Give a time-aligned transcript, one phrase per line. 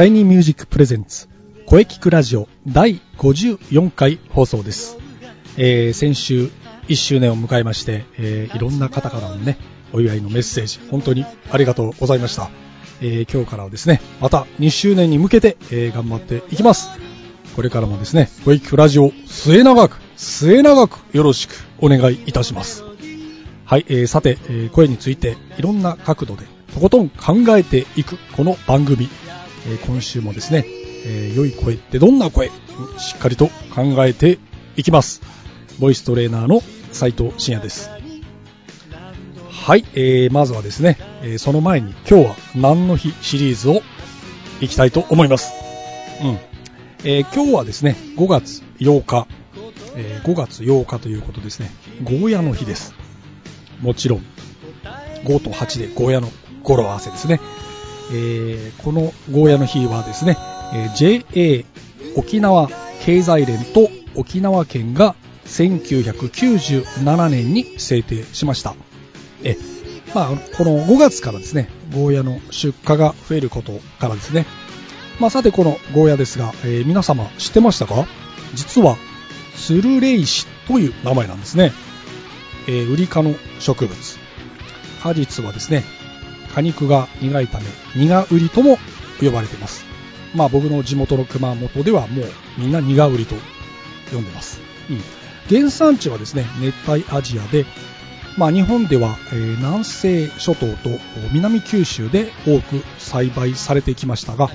[0.00, 1.28] シャイニーミュージック presents
[1.66, 4.96] 声キクラジオ第54回放送です、
[5.58, 6.48] えー、先週
[6.88, 9.58] 1周年を迎えまして、えー、いろんな方からのね
[9.92, 12.48] お祝いのメッセージ本当にありがとうございました、
[13.02, 16.88] えー、今日からはですねまた2周年に向けて、え頑張っていきます。
[17.54, 22.84] これからもですね声キクラジオ末永く末永くよろしくお願いいたします。
[23.66, 29.10] はい、えー、さて、え声についていろんな角度でとことん考えていくこの番組。
[29.66, 30.64] え今週もですね、
[31.06, 32.48] え良い声ってどんな声
[32.98, 34.38] しっかりと考えて
[34.76, 35.22] いきます。
[35.78, 37.90] ボイストレーナーの斉藤慎也です。
[39.48, 43.82] はい、えー、まずはですね、え、その前に今日は何の日シリーズを
[44.60, 45.52] いきたいと思います。
[46.22, 46.38] うん。
[47.04, 49.26] えー、今日はですね、5月8日、
[49.96, 51.70] え、5月8日ということですね、
[52.02, 52.94] ゴーヤの日です。
[53.80, 54.24] もちろん、
[55.24, 56.30] 5と8でゴーヤの
[56.62, 57.40] 語呂合わせですね。
[58.12, 60.36] えー、このゴーヤの日はですね、
[60.74, 61.64] えー、JA
[62.16, 62.68] 沖縄
[63.04, 65.14] 経済連と沖縄県が
[65.46, 68.74] 1997年に制定しました。
[69.42, 69.56] え、
[70.14, 74.46] まあ、この5月からですね、ゴーヤの出荷が増えることからですね、
[75.18, 78.06] まあ、さてこのゴーヤですが、えー、皆様知ってましたか？
[78.54, 78.96] 実は、
[79.56, 81.72] ツルレイシという名前なんですね。
[82.66, 84.18] えー、ウリ科の植物。
[85.02, 85.84] 果実はですね、
[86.54, 88.78] 果肉が苦いため苦売りとも
[89.20, 89.84] 呼ばれています。
[90.34, 92.26] まあ僕の地元の熊本ではもう
[92.58, 93.34] みんな苦売りと
[94.12, 95.00] 呼んでます、うん、
[95.48, 97.66] 原産地はですね熱帯アジアで
[98.38, 100.88] まあ、日本では、えー、南西諸島と
[101.32, 104.48] 南九州で多く栽培されてきましたが、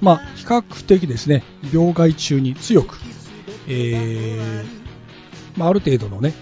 [0.00, 1.42] まあ、比較的ですね
[1.72, 2.98] 病害虫に強く、
[3.66, 4.64] えー
[5.56, 6.34] まあ、ある程度のね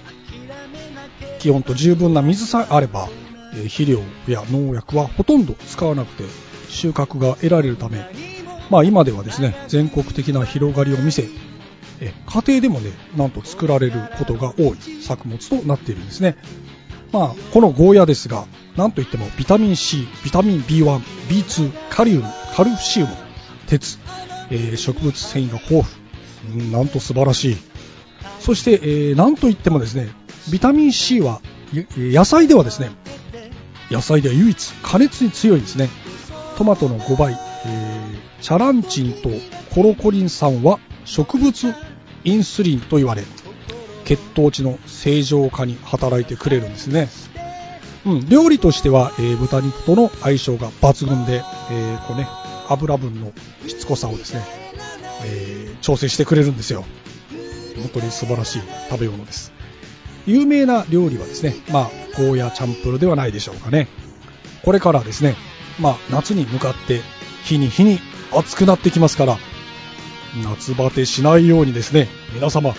[1.39, 3.22] 気温と十分な水さえあればえ
[3.53, 6.25] 肥料や農薬はほとんど使わなくて
[6.69, 8.07] 収穫が得られるため、
[8.71, 11.29] まあ、今ではですね全国的な広がりを見せ
[12.01, 16.37] え家庭でもねなんと作られることが多い作物となっているんですね、
[17.13, 18.45] まあ、このゴーヤですが
[18.77, 22.25] なんといってもビタミン C ビタミン B1、B2 カリウム
[22.55, 23.15] カルシウム
[23.67, 23.99] 鉄、
[24.51, 27.57] えー、植物繊維が豊富なんと素晴らしい。
[28.41, 30.09] そして、えー、なんといってもですね
[30.51, 31.41] ビタミン C は
[31.97, 32.91] 野菜ではですね
[33.93, 35.89] 野菜では唯一加熱に強いんですね。
[36.57, 39.31] トマトの5倍、えー、チャランチンと
[39.75, 41.75] コロコリン酸は植物
[42.25, 43.23] インスリンと言われ
[44.05, 47.09] 血糖値の正常化に働いてくれるんですね、
[48.05, 52.29] うん、料理としては、えー、豚肉との相性が抜群で、えー、こうね、
[52.69, 53.33] 油分の
[53.67, 54.43] しつこさをですね、
[55.25, 56.85] えー、調整してくれるんですよ。
[57.77, 59.53] 本当に素晴らしい食べ物です。
[60.27, 63.89] 有名な料理はですね、まあ、ゴーヤチャンプルではないでしょうかね。
[64.65, 65.37] これからですね、
[65.81, 67.01] まあ、夏に向かって
[67.45, 67.99] 日に日に
[68.33, 69.39] 暑くなってきますから、
[70.45, 72.75] 夏バテしないようにですね、皆様、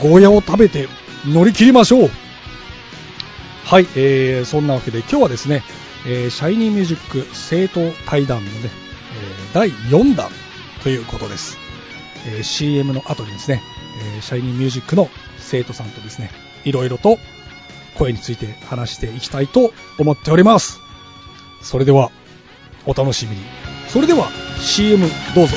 [0.00, 0.88] ゴーヤを食べて
[1.26, 2.10] 乗り切りましょう。
[3.64, 5.62] はい、えー、そんなわけで今日はですね、
[6.06, 10.30] えー、シャイニーミュージック生徒対談のね、えー、第4弾
[10.82, 11.58] ということです。
[12.26, 13.62] えー、CM の後にですね、
[14.14, 16.30] えー、シャイニーミュージックの生徒さんとですね、
[16.64, 17.18] いろいろと
[17.96, 20.80] 声について話していきたいと思っております。
[21.62, 22.10] それでは、
[22.86, 23.42] お楽しみに。
[23.88, 24.28] それでは、
[24.58, 25.56] CM どうぞ。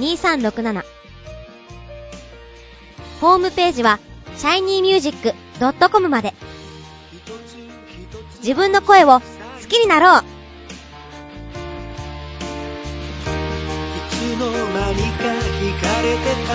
[0.00, 0.84] 2367
[3.20, 4.00] ホームページは
[4.38, 6.32] shinymusic.com まで。
[8.38, 9.22] 自分の声を好
[9.68, 10.22] きになろう。
[10.22, 10.24] い
[14.08, 16.54] つの間にか惹かれてた。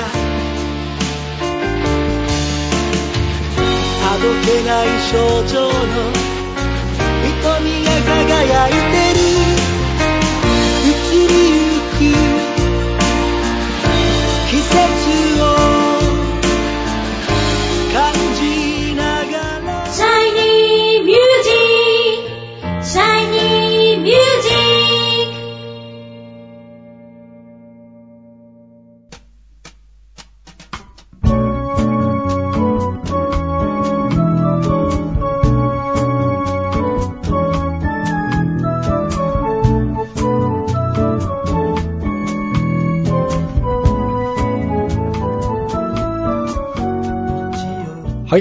[4.08, 5.14] あどけない症
[5.54, 5.72] 状の
[7.22, 8.76] 瞳が輝いて
[9.14, 9.22] る。
[10.88, 10.90] 移
[11.28, 11.34] り
[12.02, 12.35] ゆく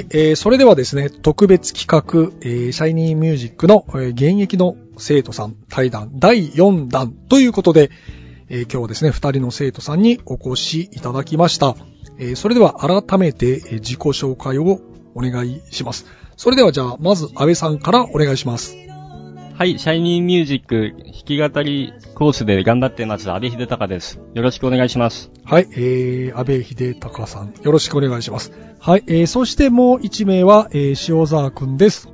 [0.09, 7.91] えー、それではですね、特別企画、えー、シャイニーミュージックの、えー現役の生徒さん対談第4弾ということで、
[8.49, 11.75] えー今日はですね、二人の生徒さんにお越しいただきました。
[12.19, 14.79] えーそれでは改めて、えー自己紹介を
[15.15, 16.05] お願いします。
[16.37, 18.77] それではじゃあ、まず安倍さんからお願いします。
[19.57, 24.19] はい、シャイニーミュージック弾き語りコースで頑張ってます、安倍秀隆です。
[24.33, 25.31] よろしくお願いします。
[25.45, 28.51] はい、えー、安倍秀隆さん、よろしくお願いします。
[28.81, 32.09] はい、えー、そしてもう一名は、えー、塩沢くんです。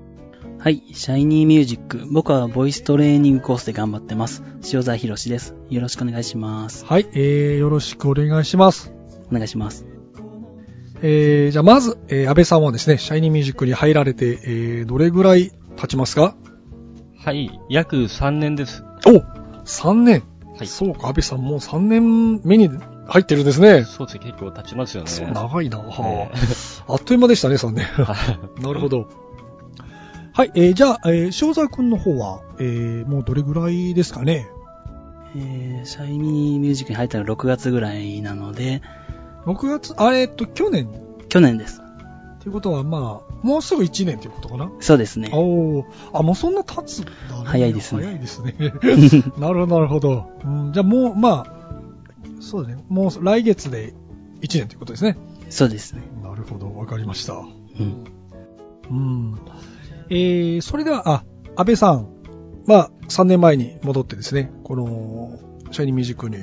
[0.59, 2.03] はい、シャイニーミュージック。
[2.11, 4.43] 僕はボイストレーニングコースで頑張ってます。
[4.71, 5.55] 塩沢博士です。
[5.71, 6.85] よろしくお願いします。
[6.85, 8.93] はい、えー、よろしくお願いします。
[9.31, 9.88] お願いします。
[11.01, 16.35] えー、じゃあまず、えー、安倍さんはですね、シャイニーミュージックに入られて、えー、どれぐらい経ちますか？
[17.23, 18.83] はい、約3年です。
[19.06, 19.19] お
[19.63, 20.23] !3 年
[20.57, 22.68] はいそうか、安倍さんもう3年目に
[23.07, 23.83] 入ってるんですね。
[23.83, 25.09] そうですね、結構経ちますよね。
[25.09, 25.77] そう、長いな。
[25.77, 26.31] はえ
[26.88, 27.85] あ、あっという間でしたね、3年。
[27.85, 29.07] はい なるほど。
[30.33, 34.47] はい、えー、じゃあ、えー、塩沢くんの方は、えー、もうどれぐらいですかね？
[35.35, 38.81] えー、シャイニーミュージックに入ったのが6月ぐらいなので、
[39.45, 40.89] ?6 月、あ、えーっと、去年
[41.29, 41.81] 去年です。
[42.41, 44.71] っていうことは、まあ、もうすぐ1年っていうことかな？
[44.79, 45.29] そうですね。
[45.31, 47.15] おーあ、もうそんな経つんだね。
[47.45, 48.55] 早いですね早いですね。
[49.38, 50.31] なるほど、なるほど。
[50.43, 51.53] うん、じゃあもう、まあ、
[52.39, 52.83] そうですね。
[52.89, 53.93] もう来月で
[54.41, 55.17] 1年ということですね。
[55.51, 56.01] そうですね。
[56.23, 57.33] なるほど、わかりました。
[57.33, 58.05] うん。
[58.89, 59.39] うん。
[60.09, 61.23] えー、それでは、あ、
[61.55, 62.07] 安倍さん。
[62.65, 65.39] まあ、3年前に戻ってですね、この、
[65.69, 66.38] シャイニーミュージックに、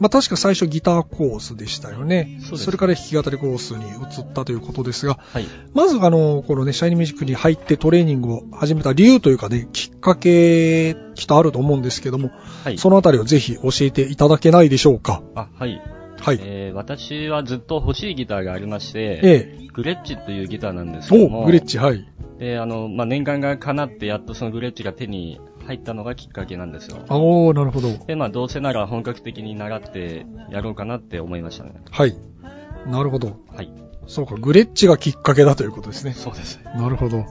[0.00, 2.38] まあ確か最初ギターコースでしたよね。
[2.40, 5.44] そうですれから弾き語りコースに移ったということですが、はい。
[5.74, 12.30] まずあの、このね、シャイニーミュージックに入ってトレーニングを始めた理由というかね、きっかけ、きっとあると思うんですけども、
[12.64, 12.78] はい。
[12.78, 15.22] そのあたりをぜひ教えていただけないでしょうか。
[15.34, 15.82] あ、はい。
[16.18, 16.38] はい。
[16.40, 19.68] えー、私はずっと欲しいギターがありまして、ええ。
[19.74, 22.08] グレッチというギターなんですけども、おグレッチ、はい。
[22.38, 25.40] で、あの、まあ、念願が叶ってやっとそのグレッチが手に
[25.70, 26.98] 入ったのがきっかけなんですよ。
[27.08, 27.92] おー、なるほど。
[28.06, 31.74] で、まあ、どうせなら本格的に習ってやろうかなって思いましたね。
[31.92, 32.16] はい。
[32.86, 33.36] なるほど。
[33.54, 33.72] はい。
[34.08, 36.12] そうか、グレッチがきっかけだということですね。
[36.12, 36.60] そうです。
[36.64, 37.18] なるほど。
[37.18, 37.24] うん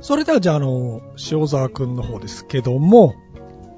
[0.00, 3.14] それではじゃあ、あの、塩沢くんの方ですけども、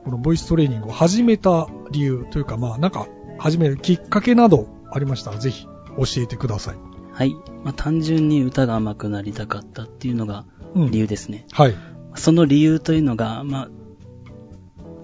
[0.04, 3.08] このボイストレーニングを始めた理由というか、まあ、なんか、
[3.38, 6.76] 始めるきっかけなどありましたら、ぜひ教えてください。
[7.12, 7.34] はい。
[7.64, 10.44] まあ、単純に歌が上手くなりたかったっていうのが
[10.74, 10.90] うん。
[10.90, 11.46] 理由ですね。
[11.52, 11.74] はい。
[12.14, 13.68] その理由というのが、まあ、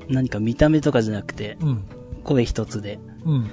[0.09, 1.85] 何か見た目とかじゃなくて、うん。
[2.25, 3.51] 声一つでうん。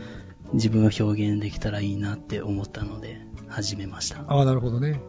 [0.54, 4.24] 自分を表現できたらいいなって思ったので、始めました。
[4.28, 5.00] ああ、なるほどね。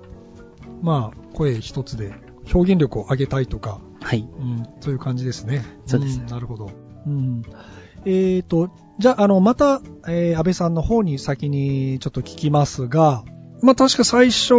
[0.83, 2.13] まあ、声一つで
[2.53, 4.29] 表現力を上げたいとか、はい。
[4.39, 5.65] うん、そういう感じですね。
[5.87, 6.71] そうですんなるほど。
[7.07, 7.43] うん。
[8.05, 13.25] えーと、じゃあ、あの、また、えー安倍さんの方に先にちょっと聞きますが、
[13.65, 14.55] まあ確か最初、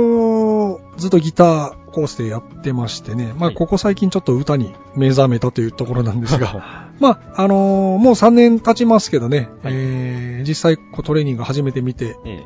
[0.97, 3.55] ずっとギターコースでやってましてね、まあはい。
[3.55, 9.73] ここ最近ちょっと歌に目覚めたというところなんですが、 まあ、あのーもう3年経ちますけどね、はい。
[9.75, 12.43] えー実際こうトレーニング始めてみて、え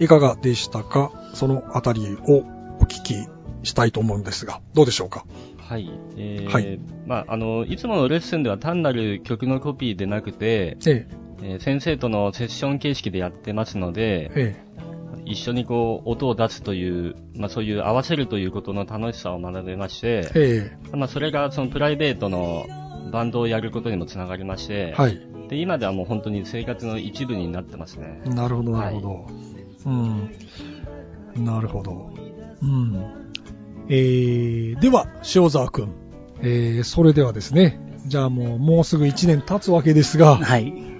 [0.00, 1.10] いかがでしたか？
[1.34, 2.44] そのあたりを
[2.80, 3.14] お聞き
[3.62, 5.24] したいと思うんですが、どうでしょうか？
[5.68, 5.90] ーはい。
[6.16, 6.78] えー、はい。
[7.06, 11.06] まあ、あの、いつものレッスンでは単なる曲のコピーでなくて、え。
[11.42, 14.65] えー先生とのセッション形式でやってますのでえ、、え
[15.26, 22.66] 一緒にこう、音を出すという、まあそういう合わせるということの楽しさを学べましてえ、、えまあそれがそのプライベートの
[23.12, 25.20] バンドをやることにもつながりまして、えはい。
[25.48, 28.22] で、今ではもう本当に生活の一部になってますね。
[28.24, 29.26] なるほど、なるほど。
[29.86, 31.44] うん。
[31.44, 32.10] なるほど。
[32.62, 33.04] うん。
[33.88, 35.92] えー、では、塩沢くん。
[36.40, 40.72] えー、それではですね、じゃあもう、もうすぐ1年経つわけですが、はい。
[40.76, 40.96] えー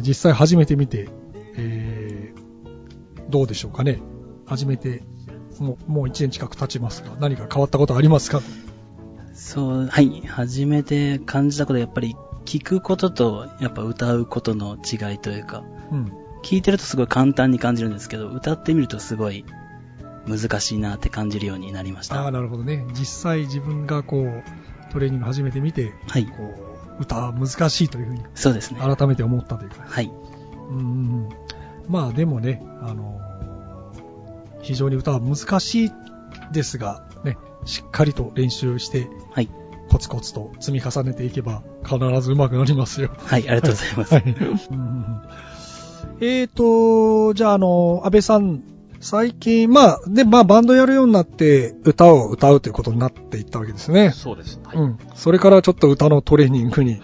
[0.00, 1.23] 実際初めて見て、えー
[3.34, 4.00] どうでしょうかね。
[4.46, 5.02] 初めて、
[5.58, 8.40] もう、もう1年近く経ちますが、何か変わったことありますか？
[9.34, 10.22] そう、はい。
[10.26, 12.14] 初めて感じたことはやっぱり
[12.44, 16.12] 聞くこととやっぱ歌うことの違いというか、うん。
[16.44, 19.44] 聞いてるとすごい簡単に感じるんですけど、歌ってみるとすごい
[20.28, 22.30] 難しいなって感じるようになりましああ、た。
[22.30, 22.86] なるほどね。
[22.92, 26.26] 実際自分がこう、トレーニング初めて見て、はい。
[26.26, 26.32] こ
[27.00, 28.78] う、歌は難しいというふうにそうですね。
[28.80, 29.84] 改めて思ったというか。
[29.88, 30.08] はい。
[30.68, 30.88] うんうんう
[31.28, 31.28] ん。
[31.88, 33.24] まあでもね、あのー
[34.64, 35.92] 非常に歌は難しい
[36.52, 39.48] ですが、ね、しっかりと練習して、はい。
[39.90, 43.10] コツコツと積み重ねていけば、必ず上手くなりますよ。
[43.18, 44.14] はい、ありがとうございます。
[44.14, 44.24] はい。
[46.20, 48.62] えーと、じゃあ、あの、安倍さん、
[49.00, 54.10] 最近、まあ、で、まあ、バンドやるようになって、歌を歌うということになっていったわけですね。
[54.10, 54.58] そうです。
[54.64, 54.76] はい。
[54.78, 54.98] うん。
[55.14, 57.02] それからちょっと歌のトレーニングに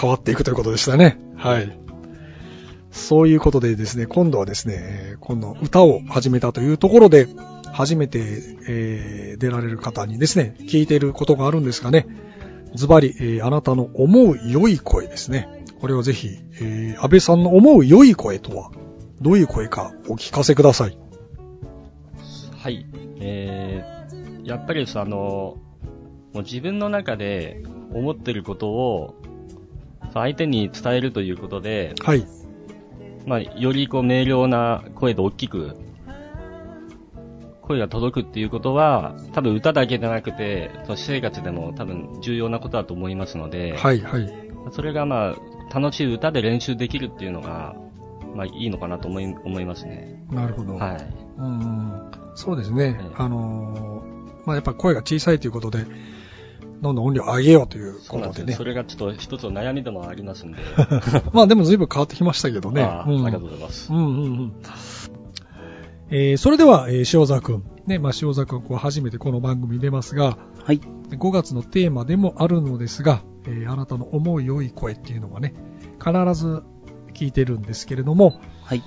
[0.00, 1.18] 変わっていくということでしたね。
[1.36, 1.83] はい。
[2.94, 7.26] そういうことでですね、今度はですね、えー今度歌を始めたというところで、
[7.72, 8.20] 初めて、
[8.68, 12.06] えー出られる方にですね、聞いていることがあるんですがね、
[12.74, 15.64] ズバリ、えーあなたの思う良い声ですね。
[15.80, 18.70] これをぜひ、えー安倍さんの思う良い声とは、
[19.20, 20.96] どういう声かお聞かせください。
[22.56, 22.86] はい。
[23.18, 25.56] えー、やっぱりその、
[26.32, 29.14] もう自分の中で思ってることを、
[30.12, 32.24] 相手に伝えるということで、はい。
[33.26, 35.76] まあ、よりこう明瞭な声で大きく、
[37.62, 44.30] 声が届くっていうことは、多分歌だけでなくて、私生活でも多分重要なことだと思いますので、はい、はい。
[44.72, 45.34] それがまあ、
[45.74, 47.74] 楽しい歌で練習できるっていうのが、
[48.34, 50.22] まあいいのかなと思い、思いますね。
[50.30, 50.74] なるほど。
[50.74, 51.24] はい。
[51.38, 52.98] うんそうですね。
[53.00, 54.14] ええあのー
[54.46, 55.86] まあ、やっぱ声が小さいということで、
[56.84, 58.42] どんどん音量上げようというそうなんですよ。
[58.42, 58.64] ことでねそ。
[58.64, 60.58] れがちょっと一つの悩みでもありますんで。
[61.32, 62.82] まあでも随分変わってきましたけどね。
[62.82, 63.92] うんあーありがとうございます。
[63.92, 64.52] うんうんうん。
[66.10, 67.64] えーそれでは、えー塩沢くん。
[67.86, 70.80] ね、まあ、塩沢くん、こう初めてこの番組に出ますが、はい。
[71.10, 75.54] 5月のテーマでもあるのですが、えーあなたの思う良い声っていうのがね、
[75.98, 76.62] 必ず
[77.14, 78.82] 聞いてるんですけれども、はい。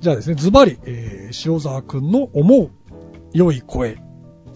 [0.00, 2.70] じゃあですね、ズバリ、えー塩沢くんの思う
[3.32, 3.98] 良い声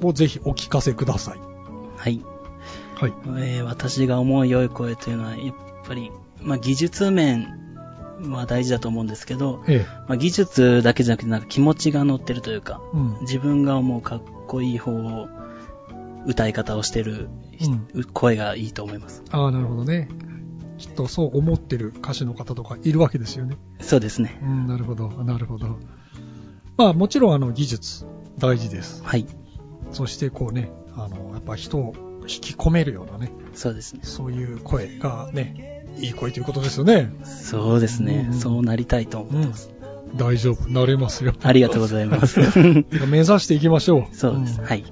[0.02, 1.38] をぜひお聞かせください。
[1.96, 2.20] はい。
[2.98, 3.12] はい。
[3.38, 5.54] えー私が思う良い声というのは、やっ
[5.86, 7.46] ぱり、まあ、技術面
[8.22, 13.20] は大事だと思うんですけど、えまあ、技術だけじゃなくて、なんか気持ちが乗ってるというか、えうん。
[13.20, 15.28] 自分が思うかっこいい方を、
[16.26, 17.28] 歌い方をしてる、
[17.94, 19.22] うん声がいいと思います。
[19.30, 20.08] ああ、なるほどね。
[20.78, 23.56] きっとそう思ってる歌手の方とかいるわけですよね。
[23.80, 24.38] そうですね。
[24.42, 25.76] うん、なるほど、なるほど。
[26.76, 28.06] まあもちろんあの技術
[28.38, 29.02] 大事です。
[29.04, 29.26] はい。
[29.90, 31.94] そしてこうね、あの、やっぱ人を
[32.28, 34.00] 引き込めるようなね、そうですね。
[34.02, 37.10] そういう声がね、いい声ということですよね。
[37.24, 38.28] そうですね。
[38.30, 39.70] うんそうなりたいと思ってます。
[40.14, 41.34] 大丈夫、なれますよ。
[41.42, 42.40] ありがとうございます。
[43.08, 44.16] 目指していきましょう。
[44.16, 44.60] そうです。
[44.60, 44.84] んはい。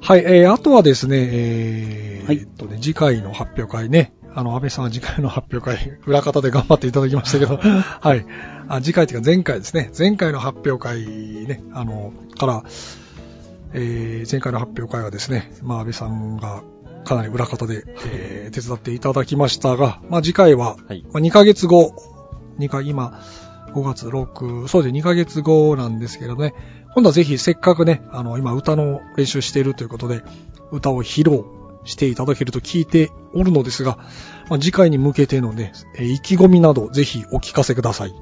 [0.00, 8.26] はい、えー、あとはですね、えーはいえっとね、次回の発表会ね、あの、安倍さんは次回の発表会、裏方で頑張っていただきましたけど、 はい。
[8.66, 11.06] あ次回というか前回ですね、前回の発表会
[11.46, 12.64] ね、あの、から、
[13.74, 16.62] えー、前回の発表会はですね、まあ、安倍さんが
[17.04, 21.04] かなり裏方で、えー、手伝っていただきましたが、まあ、次回は、はい。
[21.12, 21.94] まあ、2ヶ月後、
[22.58, 23.20] 2回、今、
[23.72, 26.54] 5月6、そうですね、2ヶ月後なんですけどね、
[26.94, 30.22] 今度はぜひせっかくね、あの、今歌の練習しているということで、
[30.70, 31.44] 歌を披露
[31.84, 33.98] していただけると聞いておるのですが、
[34.48, 38.14] まあ、次回に向けてのね、えー意気込みなどぜひお聞かせください。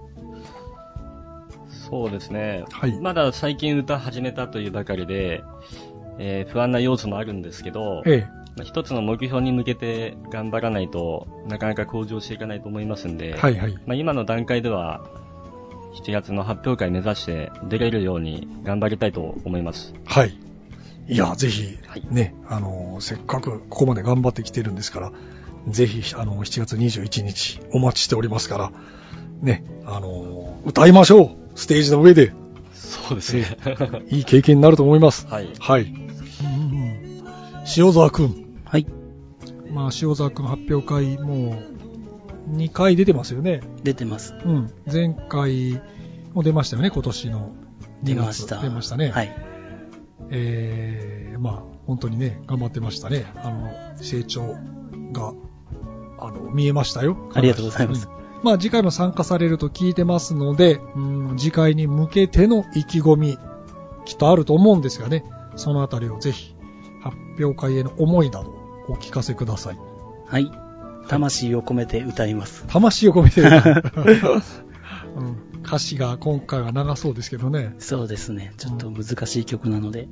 [1.69, 2.65] そうですね。
[2.71, 5.45] はいまだ最近歌始めたというばかりで、
[6.19, 13.75] えー不安な要素もあるんですけど、えまあ一つの目標に向けて頑張らないとなかなか向上していかないと思いますんで、え、はいはい。
[13.87, 15.05] まあ、今の段階では、
[15.95, 19.95] 7月の発表会目指して出れるように頑張りたいと思います。
[20.07, 20.39] はい。
[21.09, 25.13] いや、ぜひはい、ね、あの、せっかくここまで頑張ってきてるんですから、
[25.69, 28.73] ぜひ、あの、7月21日お待ちしておりますから、
[29.43, 32.33] ね、あの、歌いましょうステージの上で。
[32.73, 33.47] そうですね。
[34.11, 35.27] いい経験になると思います。
[35.31, 35.49] はい。
[35.59, 35.93] はい。
[37.77, 38.42] 塩沢くん。
[39.73, 39.85] はい。
[39.85, 41.57] まあ、塩沢くん発表会、も
[42.51, 43.63] う、2回出てますよね。
[43.83, 44.35] 出てます。
[44.45, 44.73] うん。
[44.91, 45.81] 前回
[46.35, 47.53] も出ましたよね、今年の。
[48.03, 48.61] 出ました。
[48.61, 49.11] 出ましたね。
[49.11, 49.37] はい。
[50.31, 53.27] えー、まあ、本当にね、頑張ってましたね。
[53.37, 54.57] あの、成長
[55.13, 55.33] が、
[56.19, 57.31] あの、見えましたよ。
[57.35, 63.39] ありがとうございますうんまあ、次回も参加されると聞いてますので、うん、次回に向けての意気込み、
[64.05, 65.25] きっとあると思うんですがね、
[65.55, 66.57] そのあたりをぜひ、
[67.03, 69.79] 発表会への思いなどお聞かせください。
[70.27, 70.51] はい。
[71.09, 72.65] 魂を込めて歌います。
[72.69, 73.51] 魂を込めてる、
[75.17, 75.53] うん。
[75.65, 77.75] 歌詞が今回は長そうですけどね。
[77.79, 78.53] そうですね。
[78.57, 80.09] ちょっと難しい曲なので。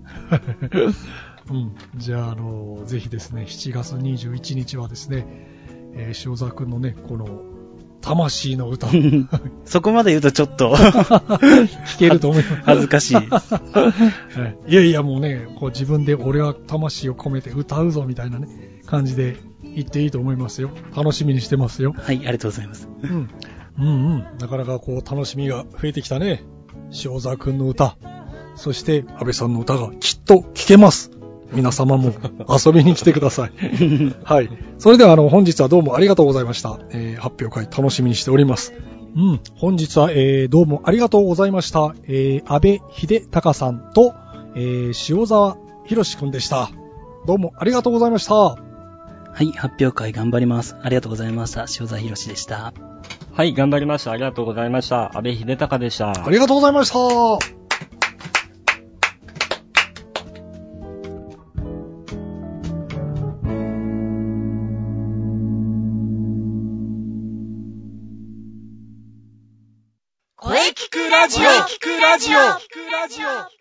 [1.50, 1.74] うん。
[1.96, 5.26] じゃあ、あの、ぜひですね、7月21日はですね、
[5.94, 7.42] えー塩沢くんのね、この、
[8.00, 9.26] 魂の歌、聞
[9.64, 10.74] そこまで言うとちょっと
[11.98, 12.62] けると思います。
[12.64, 13.14] 恥ずかしい。
[13.14, 13.22] は
[14.66, 18.48] いいやいや、もうね、こう自分で俺は魂を込めて歌うぞみたいなね、
[18.86, 20.70] 感じで言っていいと思いますよ。
[20.96, 21.94] 楽しみにしてますよ。
[21.96, 22.88] はい、ありがとうございます。
[23.02, 23.28] うん。
[23.78, 24.24] うんうん。
[24.38, 26.42] なかなかこう楽しみが増えてきたね。
[27.04, 27.96] 塩沢くんの歌。
[28.56, 31.19] そして安倍さんの歌がきっと聴けます。
[31.52, 32.12] 皆様も
[32.48, 33.52] 遊びに来てください。
[34.24, 34.50] はい。
[34.78, 36.78] それではあの本日はどうもありがとうございました。
[36.90, 38.72] えー発表会楽しみにしております。
[39.16, 39.40] うん。
[39.56, 41.94] 本日は、えーどうもありがとうございました。
[42.06, 44.14] えー安倍秀隆さんと、
[44.54, 46.70] えー塩沢博士くんでした。
[47.26, 48.34] どうもありがとうございました。
[48.34, 48.56] は
[49.40, 50.76] い、発表会頑張ります。
[50.82, 51.62] ありがとうございました。
[51.62, 52.72] 塩沢博士でした。
[53.32, 54.10] はい、頑張りました。
[54.10, 55.16] ありがとうございました。
[55.16, 56.10] 安倍秀隆でした。
[56.10, 57.59] ありがとうございました。
[71.64, 72.38] 聞くラジオ。
[72.38, 73.60] 聞くラジオ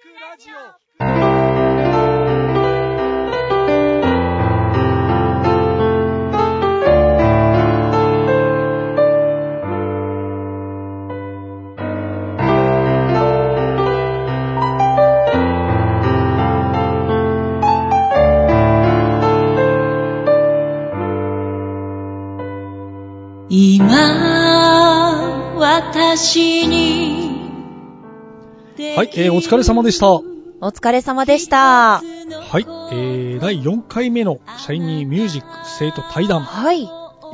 [23.51, 23.89] 今
[25.57, 27.28] 私に
[28.79, 30.07] はい、えーお疲れ様でした。
[30.07, 30.21] は
[30.61, 32.01] お疲れ様でした。
[32.59, 36.83] い、えー、第4回目のシャイニーミュージック生徒対談、はい。
[36.83, 36.87] い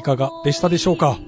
[0.03, 1.19] かがでしたでしょうか？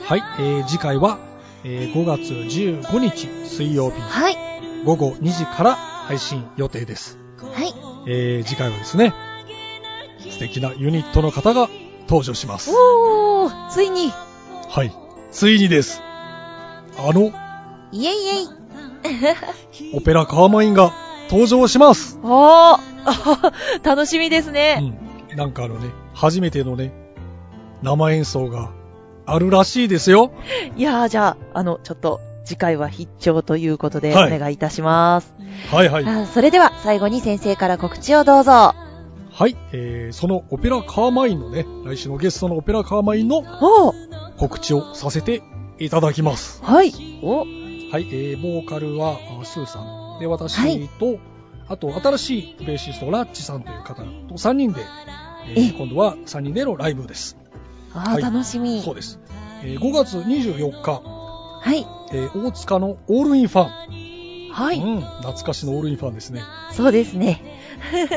[0.00, 1.18] はい、えー次回は、
[1.64, 4.36] えー5月15日水曜日はい。
[4.84, 7.18] 午後2時から配信予定です。
[7.38, 7.74] はい。
[8.06, 9.14] えー次回はですね、
[10.30, 11.68] 素敵なユニットの方が
[12.08, 12.70] 登場します。
[12.74, 14.92] おー、ついに、はい、
[15.30, 16.00] ついにです。
[16.98, 17.32] あの、
[17.92, 18.48] イエイイエイ。
[19.94, 20.92] オペラカーマインが
[21.30, 22.18] 登場します。
[22.22, 22.78] おー、
[23.84, 24.76] 楽しみですうね。
[24.76, 25.36] ん。
[25.36, 26.92] なんかあのね、初めてのね、
[27.82, 28.70] 生演奏が
[29.26, 30.32] あるらしいですよ。
[30.76, 35.34] いやー、じゃあ、あの、ちょっと、次回は必聴ということで、おはい願いいたします。
[35.70, 36.04] はいはい。
[36.04, 38.74] あーそれでは、最後に先生から告知をどうぞ。
[39.30, 43.44] はい、えー、そのオペラカーマインのね、来週のゲストのオペラカーマインの
[44.38, 45.42] 告知をさせて
[45.78, 46.60] いただきます。
[46.64, 46.92] はい。
[47.22, 47.46] お、はい、
[47.92, 51.18] えー、ボーカルはあスーさんで、私はいと、
[51.68, 54.82] あと新しいベーシスト、ラッチさんという方と3人で、
[55.48, 57.36] ええー、今度は3人でのライブです。
[57.92, 58.80] あー、はい楽しみ。
[58.82, 59.20] そうです。
[59.62, 61.02] えー、5月24日、
[61.60, 61.86] はい。
[62.12, 64.52] えー、大塚のオールインファン。
[64.52, 64.80] はい。
[64.80, 66.42] うん、懐かしのオールインファンですね。
[66.72, 67.42] そうですね。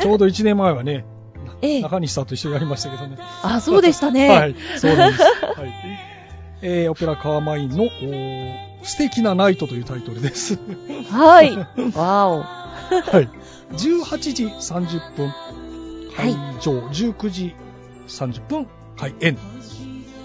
[0.01, 1.05] ちょうど1年前はね、
[1.61, 1.81] ええ。
[1.81, 3.17] 中西さんと一緒にやりましたけどね。
[3.43, 4.29] あ、そうでしたね。
[4.29, 5.23] はい、そうなんです。
[5.23, 5.29] は
[5.65, 6.10] い。
[6.61, 7.89] えー、オペラカーマインの、
[8.83, 10.59] 素敵なナイトというタイトルです。
[11.09, 11.55] はい。
[11.95, 12.39] わお。
[12.41, 13.29] はい。
[13.73, 15.33] 18時30分、
[16.15, 17.55] 会場、19時
[18.07, 19.37] 30分、開演。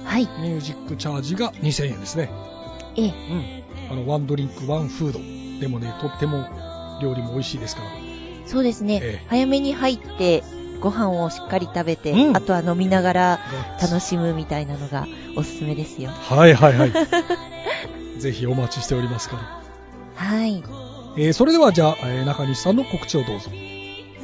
[0.05, 0.29] はい。
[0.40, 2.31] ミュージックチャージが2000円ですね。
[2.96, 3.14] ええ。
[3.88, 3.92] うん。
[3.92, 5.61] あの、ワンドリンク、ワンフード。
[5.61, 6.46] でもね、とっても
[7.03, 7.88] 料理も美味しいですから。
[8.46, 9.01] そうですね。
[9.03, 10.44] ええ早めに入って、
[10.80, 13.40] ご飯をしっかり食べて、うんあとは飲みながら
[13.80, 16.10] 楽しむみたいなのがおすすめですよ。
[16.10, 16.92] はいはいはい。
[18.20, 19.42] ぜひお待ちしておりますから。
[20.14, 20.62] はい。
[21.18, 23.50] えー、それではじゃあ、えー中西さんの告知をどうぞ。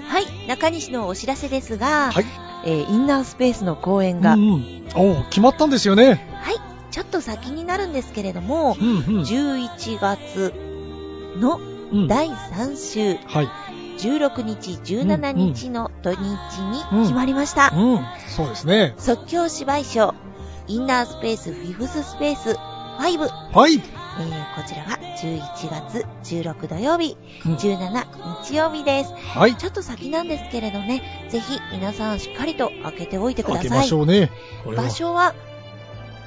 [0.08, 0.24] はい。
[0.48, 2.24] 中西のお知らせですが、はい。
[2.64, 4.88] えーインナースペースの公演が、うんうん。
[4.94, 6.26] おー決まったんですよね。
[6.42, 6.56] はい。
[6.90, 9.22] ちょっと先になるんですけれども、うんうん。
[9.22, 10.52] 11月
[11.38, 11.58] の
[11.92, 13.48] うん第3週、はい。
[13.98, 17.70] 16日、17日の土日に決まりました。
[17.74, 18.94] うん、そうですね。
[18.98, 20.14] 即興芝居賞、
[20.66, 22.56] インナースペースフィフススペース
[22.98, 23.74] 5、はい。
[23.74, 29.12] えー、こちらが11月16土曜日、うん17日曜日です。
[29.14, 29.56] はい。
[29.56, 33.88] ちょっと先なんですけれどね、ぜひ皆さんしっかりと開けておいてくだ開けまさい。
[33.88, 34.30] しょうね。
[34.76, 35.34] 場所は、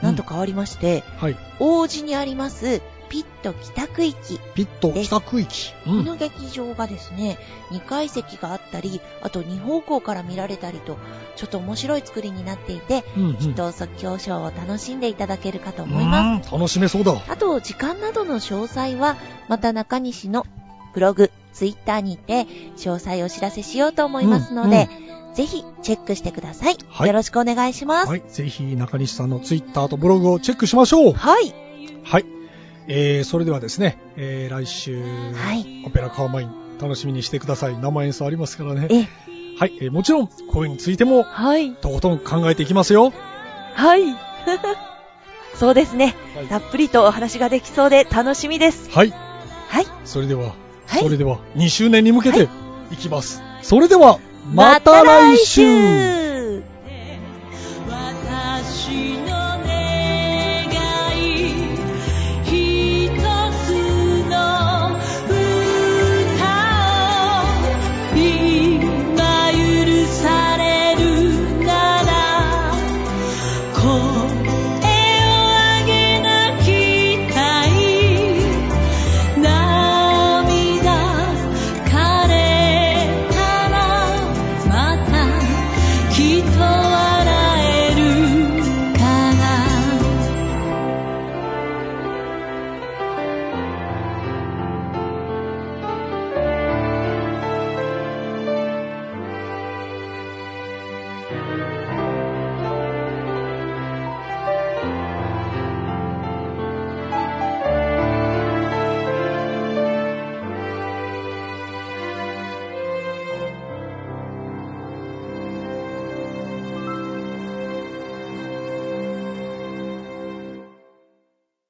[0.01, 1.37] なんと変わりまして、はい。
[1.59, 4.39] 王子にあります、ピット北区域。
[4.55, 5.73] ピット北区域。
[5.87, 6.03] うん。
[6.05, 7.37] この劇場がですね、
[7.71, 10.97] 2階席があったり、あと2方向から見られたりと、
[11.35, 16.53] ちょっと面白い作りになっていて、うんうんきっと即興ショーを楽しんでいただけるかと思います。
[16.53, 17.13] うん楽しめそうだ。
[17.27, 20.45] あと、時間などの詳細は、また中西の
[20.93, 22.45] ブログ、ツイッターにて、
[22.77, 24.89] 詳細をお知らせしようと思いますので、
[25.35, 26.77] ぜひチェックしてください。
[26.87, 28.09] はいよろしくお願いします。
[28.09, 28.23] はい。
[28.27, 31.13] ぜひ中西さんのツイッターとブログをチェックしましょう。
[31.13, 31.53] はい。
[32.03, 32.34] はい。
[32.87, 37.77] えー、それではですね、えー、来週、はいオペラカーマイン楽しみにしてください。
[37.79, 38.87] 生演奏ありますからね。
[38.89, 39.07] え、
[39.57, 39.77] はい。
[39.81, 41.73] えーもちろん、声についても、はい。
[41.75, 43.13] とことん考えていきますよ。
[43.73, 44.03] はい。
[45.55, 46.15] そうですね。
[46.35, 48.89] はいたっぷりとお話ができそうで楽しみです。
[48.91, 49.13] はい。
[49.69, 49.87] はい。
[50.03, 50.53] それでは、
[50.87, 52.49] はいそれでは、2周年に向けて、
[52.91, 53.41] いきます。
[53.61, 54.19] それでは、
[54.53, 56.24] また来週